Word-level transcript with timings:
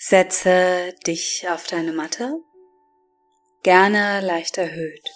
Setze 0.00 0.94
dich 1.08 1.48
auf 1.50 1.66
deine 1.66 1.92
Matte, 1.92 2.40
gerne 3.64 4.20
leicht 4.24 4.56
erhöht. 4.56 5.10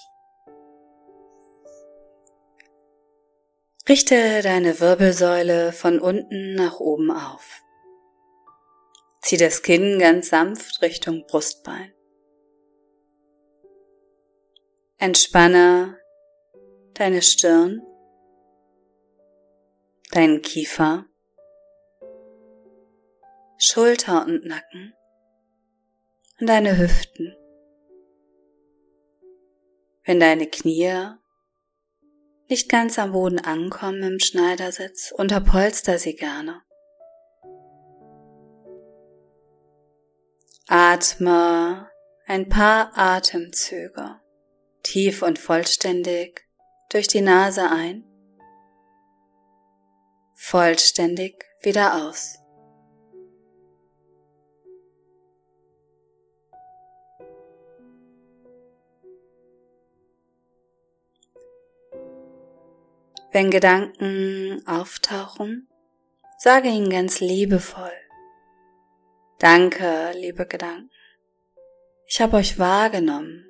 Richte 3.88 4.42
deine 4.42 4.80
Wirbelsäule 4.80 5.72
von 5.72 6.00
unten 6.00 6.56
nach 6.56 6.80
oben 6.80 7.12
auf. 7.12 7.62
Zieh 9.20 9.36
das 9.36 9.62
Kinn 9.62 10.00
ganz 10.00 10.30
sanft 10.30 10.82
Richtung 10.82 11.26
Brustbein. 11.28 11.94
Entspanne 14.98 15.96
deine 16.94 17.22
Stirn, 17.22 17.86
deinen 20.10 20.42
Kiefer, 20.42 21.06
Schulter 23.64 24.26
und 24.26 24.44
Nacken 24.44 24.92
und 26.40 26.48
deine 26.48 26.78
Hüften. 26.78 27.36
Wenn 30.04 30.18
deine 30.18 30.48
Knie 30.48 31.12
nicht 32.48 32.68
ganz 32.68 32.98
am 32.98 33.12
Boden 33.12 33.38
ankommen 33.38 34.02
im 34.02 34.18
Schneidersitz, 34.18 35.12
unterpolster 35.16 36.00
sie 36.00 36.16
gerne. 36.16 36.60
Atme 40.66 41.88
ein 42.26 42.48
paar 42.48 42.90
Atemzüge 42.98 44.20
tief 44.82 45.22
und 45.22 45.38
vollständig 45.38 46.48
durch 46.90 47.06
die 47.06 47.20
Nase 47.20 47.70
ein, 47.70 48.04
vollständig 50.34 51.44
wieder 51.62 52.08
aus. 52.08 52.41
Wenn 63.32 63.50
Gedanken 63.50 64.62
auftauchen, 64.66 65.68
sage 66.38 66.68
ihnen 66.68 66.90
ganz 66.90 67.20
liebevoll. 67.20 67.92
Danke, 69.38 70.12
liebe 70.14 70.46
Gedanken. 70.46 70.90
Ich 72.06 72.20
habe 72.20 72.36
euch 72.36 72.58
wahrgenommen 72.58 73.46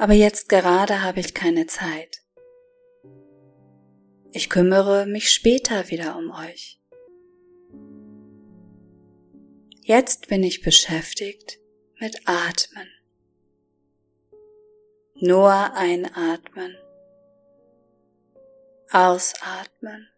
aber 0.00 0.14
jetzt 0.14 0.48
gerade 0.48 1.02
habe 1.02 1.20
ich 1.20 1.34
keine 1.34 1.66
Zeit. 1.66 2.22
Ich 4.32 4.48
kümmere 4.48 5.04
mich 5.04 5.28
später 5.28 5.90
wieder 5.90 6.16
um 6.16 6.30
euch. 6.30 6.80
Jetzt 9.82 10.28
bin 10.28 10.42
ich 10.42 10.62
beschäftigt 10.62 11.58
mit 11.98 12.22
Atmen. 12.24 12.88
Nur 15.16 15.52
einatmen. 15.74 16.74
Ausatmen. 18.92 20.08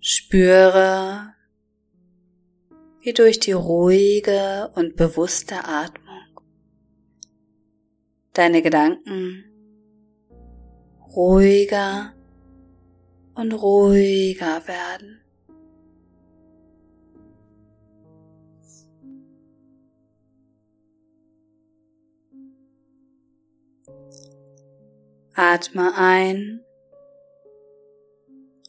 Spüre, 0.00 1.34
wie 3.00 3.12
durch 3.12 3.40
die 3.40 3.52
ruhige 3.52 4.70
und 4.74 4.96
bewusste 4.96 5.64
Atmung 5.64 6.04
deine 8.32 8.62
Gedanken 8.62 9.44
ruhiger 11.14 12.14
und 13.34 13.52
ruhiger 13.52 14.66
werden. 14.66 15.23
Atme 25.34 25.92
ein 25.96 26.64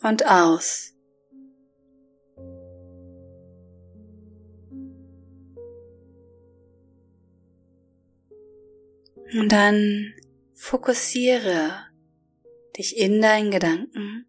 und 0.02 0.26
aus. 0.26 0.96
Und 9.34 9.52
dann 9.52 10.14
fokussiere 10.54 11.72
dich 12.78 12.98
in 12.98 13.22
deinen 13.22 13.52
Gedanken 13.52 14.26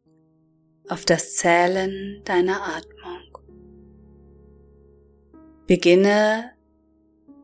auf 0.89 1.05
das 1.05 1.37
Zählen 1.37 2.23
deiner 2.25 2.63
Atmung. 2.63 3.39
Beginne 5.67 6.53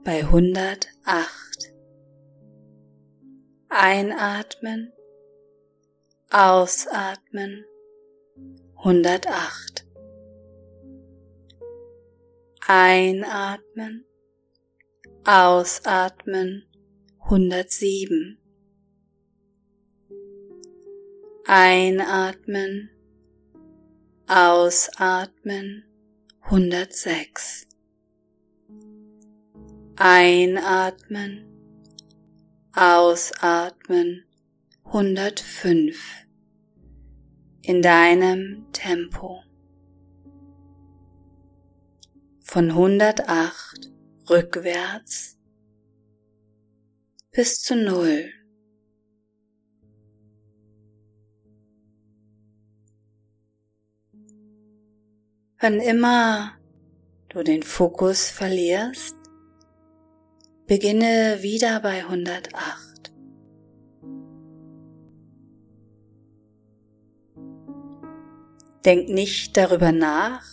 bei 0.05 0.21
108. 0.21 1.72
Einatmen, 3.75 4.93
ausatmen, 6.29 7.65
108. 8.77 9.87
Einatmen, 12.69 14.05
ausatmen, 15.25 16.67
107. 17.21 18.39
Einatmen, 21.47 22.91
ausatmen, 24.27 25.85
106. 26.43 27.67
Einatmen, 29.97 31.52
ausatmen, 32.75 34.25
105. 34.85 36.27
In 37.63 37.83
deinem 37.83 38.67
Tempo. 38.73 39.43
Von 42.41 42.71
108 42.71 43.93
rückwärts 44.29 45.39
bis 47.31 47.63
zu 47.63 47.77
Null. 47.77 48.31
Wann 55.61 55.81
immer 55.81 56.59
du 57.29 57.43
den 57.43 57.63
Fokus 57.63 58.29
verlierst, 58.29 59.17
beginne 60.67 61.39
wieder 61.43 61.81
bei 61.81 62.05
108. 62.05 63.13
Denk 68.85 69.09
nicht 69.09 69.57
darüber 69.57 69.93
nach, 69.93 70.45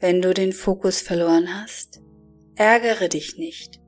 wenn 0.00 0.22
du 0.22 0.32
den 0.32 0.52
Fokus 0.52 1.00
verloren 1.00 1.48
hast. 1.52 2.00
Ärgere 2.54 3.08
dich 3.08 3.36
nicht. 3.36 3.80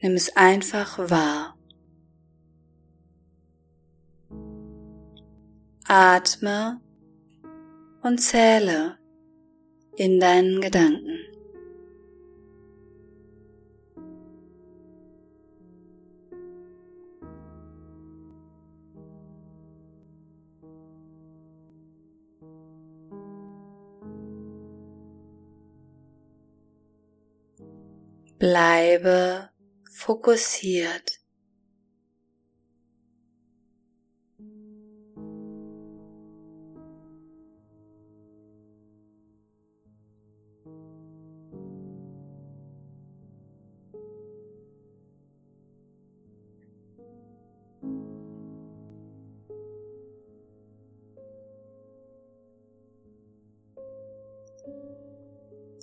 Nimm 0.00 0.12
es 0.12 0.36
einfach 0.36 0.98
wahr. 1.10 1.56
Atme 5.84 6.80
und 8.02 8.18
zähle 8.18 8.98
in 9.96 10.20
deinen 10.20 10.60
Gedanken. 10.60 11.17
Bleibe 28.38 29.50
fokussiert. 29.90 31.18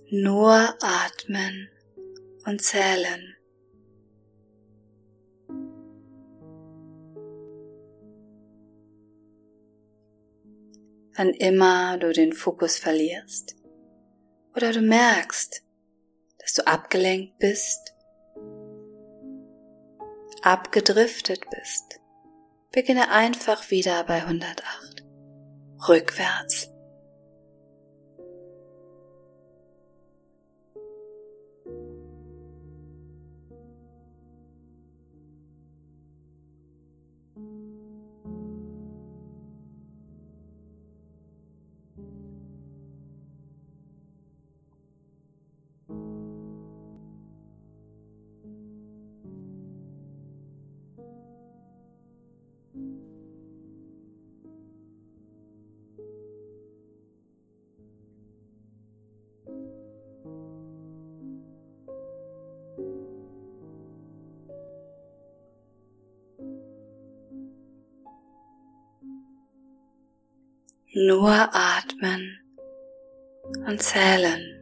Nur 0.10 0.74
atmen 0.82 1.70
und 2.46 2.62
zählen. 2.62 3.36
Wann 11.18 11.30
immer 11.30 11.98
du 11.98 12.12
den 12.12 12.34
Fokus 12.34 12.78
verlierst 12.78 13.56
oder 14.56 14.74
du 14.74 14.82
merkst, 14.82 15.64
dass 16.40 16.54
du 16.54 16.68
abgelenkt 16.68 17.38
bist, 17.40 17.94
abgedriftet 20.42 21.42
bist, 21.50 22.02
beginne 22.72 23.10
einfach 23.10 23.72
wieder 23.72 24.04
bei 24.04 24.18
108, 24.18 25.06
rückwärts 25.88 26.75
Nur 70.98 71.50
atmen 71.52 72.40
und 73.68 73.84
zählen. 73.84 74.55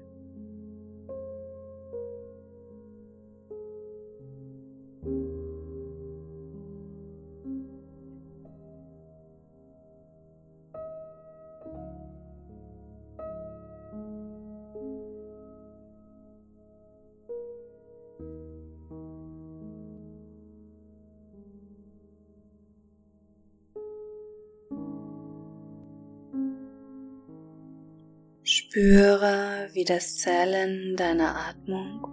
Spüre, 28.74 29.70
wie 29.74 29.84
das 29.84 30.16
Zählen 30.16 30.96
deiner 30.96 31.36
Atmung 31.48 32.08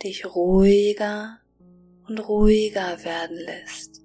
dich 0.00 0.32
ruhiger 0.32 1.40
und 2.06 2.20
ruhiger 2.28 3.02
werden 3.02 3.36
lässt. 3.36 4.00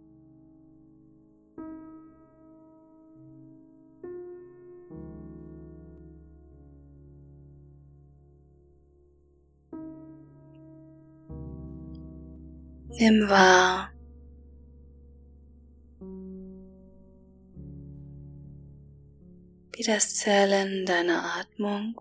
Nimm 12.90 13.30
wahr, 13.30 13.95
wie 19.76 19.84
das 19.84 20.16
Zählen 20.16 20.86
deiner 20.86 21.36
Atmung 21.36 22.00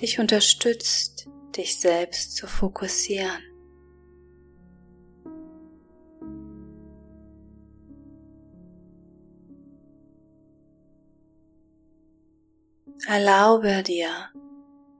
dich 0.00 0.18
unterstützt, 0.18 1.28
dich 1.56 1.78
selbst 1.78 2.34
zu 2.36 2.48
fokussieren. 2.48 3.42
Erlaube 13.06 13.84
dir 13.84 14.10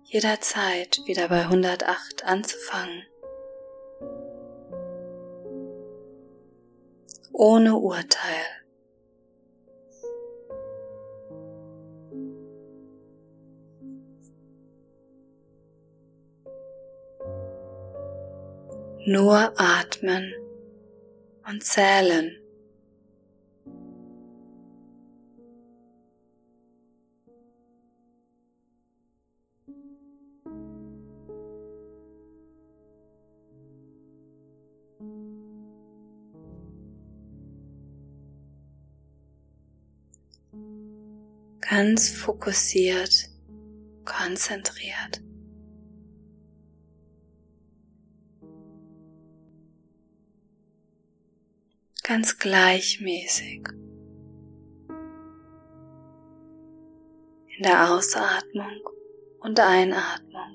jederzeit 0.05 1.01
wieder 1.07 1.29
bei 1.29 1.43
108 1.43 2.25
anzufangen. 2.25 3.03
Ohne 7.33 7.75
Urteil. 7.75 8.66
Nur 19.09 19.53
atmen 19.57 20.35
und 21.49 21.63
zählen. 21.63 22.37
Ganz 41.61 42.09
fokussiert, 42.09 43.29
konzentriert. 44.05 45.26
Ganz 52.07 52.39
gleichmäßig. 52.39 53.67
In 57.57 57.63
der 57.63 57.91
Ausatmung 57.91 58.81
und 59.41 59.59
Einatmung. 59.59 60.53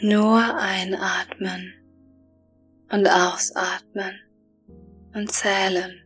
Nur 0.00 0.58
einatmen 0.58 1.74
und 2.90 3.06
ausatmen 3.06 4.20
und 5.12 5.30
zählen. 5.30 6.03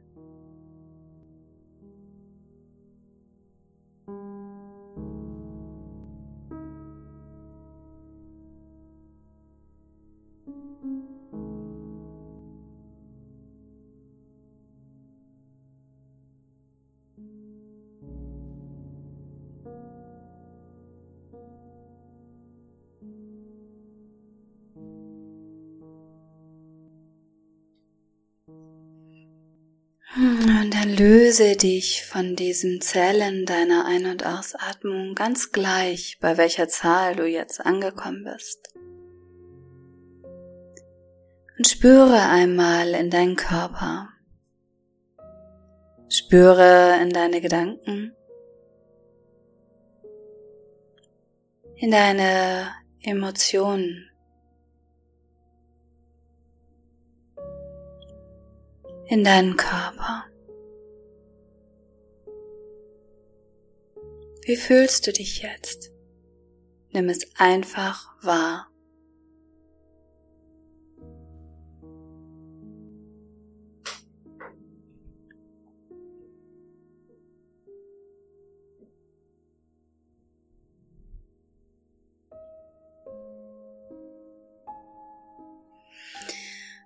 Und 30.40 30.72
dann 30.72 30.96
löse 30.96 31.56
dich 31.56 32.04
von 32.04 32.36
diesem 32.36 32.80
Zählen 32.80 33.44
deiner 33.44 33.86
Ein- 33.86 34.06
und 34.06 34.24
Ausatmung 34.24 35.16
ganz 35.16 35.50
gleich, 35.50 36.18
bei 36.20 36.36
welcher 36.36 36.68
Zahl 36.68 37.16
du 37.16 37.26
jetzt 37.26 37.64
angekommen 37.66 38.22
bist. 38.22 38.72
Und 41.56 41.66
spüre 41.66 42.20
einmal 42.28 42.94
in 42.94 43.10
deinen 43.10 43.34
Körper. 43.34 44.10
Spüre 46.08 47.00
in 47.02 47.10
deine 47.10 47.40
Gedanken, 47.40 48.14
in 51.74 51.90
deine 51.90 52.68
Emotionen. 53.00 54.08
in 59.08 59.24
deinen 59.24 59.56
Körper. 59.56 59.87
Wie 64.48 64.56
fühlst 64.56 65.06
du 65.06 65.12
dich 65.12 65.42
jetzt? 65.42 65.90
Nimm 66.90 67.10
es 67.10 67.20
einfach 67.36 68.14
wahr. 68.22 68.70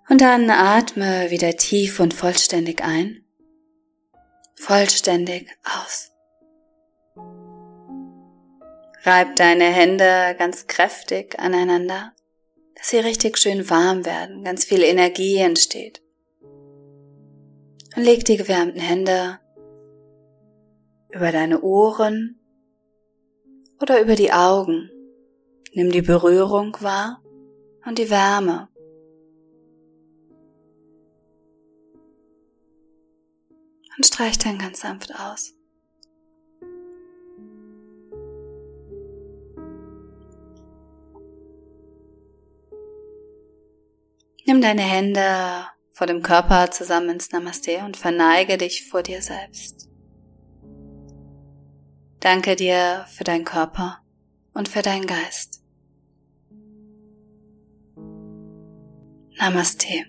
Und 0.08 0.20
dann 0.20 0.50
atme 0.50 1.30
wieder 1.30 1.56
tief 1.56 2.00
und 2.00 2.12
vollständig 2.12 2.82
ein, 2.82 3.24
vollständig 4.56 5.48
Reib 9.04 9.34
deine 9.34 9.64
Hände 9.64 10.36
ganz 10.38 10.68
kräftig 10.68 11.36
aneinander, 11.40 12.12
dass 12.76 12.90
sie 12.90 12.98
richtig 12.98 13.36
schön 13.36 13.68
warm 13.68 14.04
werden, 14.04 14.44
ganz 14.44 14.64
viel 14.64 14.84
Energie 14.84 15.38
entsteht. 15.38 16.00
Und 17.96 18.04
leg 18.04 18.24
die 18.24 18.36
gewärmten 18.36 18.80
Hände 18.80 19.40
über 21.10 21.32
deine 21.32 21.62
Ohren 21.62 22.40
oder 23.80 24.00
über 24.00 24.14
die 24.14 24.32
Augen. 24.32 24.88
Nimm 25.74 25.90
die 25.90 26.02
Berührung 26.02 26.76
wahr 26.80 27.24
und 27.84 27.98
die 27.98 28.08
Wärme. 28.08 28.68
Und 33.96 34.06
streich 34.06 34.38
dann 34.38 34.58
ganz 34.58 34.80
sanft 34.80 35.12
aus. 35.14 35.54
Nimm 44.46 44.60
deine 44.60 44.82
Hände 44.82 45.66
vor 45.92 46.06
dem 46.06 46.22
Körper 46.22 46.70
zusammen 46.70 47.10
ins 47.10 47.30
Namaste 47.30 47.78
und 47.84 47.96
verneige 47.96 48.58
dich 48.58 48.88
vor 48.88 49.02
dir 49.02 49.22
selbst. 49.22 49.88
Danke 52.20 52.56
dir 52.56 53.04
für 53.08 53.24
deinen 53.24 53.44
Körper 53.44 53.98
und 54.54 54.68
für 54.68 54.82
deinen 54.82 55.06
Geist. 55.06 55.62
Namaste. 59.38 60.04